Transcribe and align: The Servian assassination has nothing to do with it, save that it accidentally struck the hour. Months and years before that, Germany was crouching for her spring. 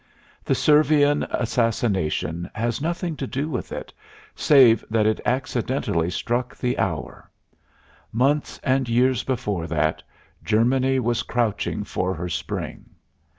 The 0.43 0.55
Servian 0.55 1.27
assassination 1.29 2.49
has 2.55 2.81
nothing 2.81 3.15
to 3.17 3.27
do 3.27 3.47
with 3.49 3.71
it, 3.71 3.93
save 4.35 4.83
that 4.89 5.05
it 5.05 5.21
accidentally 5.27 6.09
struck 6.09 6.57
the 6.57 6.79
hour. 6.79 7.29
Months 8.11 8.59
and 8.63 8.89
years 8.89 9.21
before 9.23 9.67
that, 9.67 10.01
Germany 10.43 10.99
was 10.99 11.21
crouching 11.21 11.83
for 11.83 12.15
her 12.15 12.29
spring. 12.29 12.89